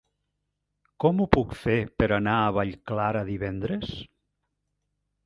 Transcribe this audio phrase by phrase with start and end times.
[1.03, 3.93] Com ho puc fer per anar a Vallclara divendres?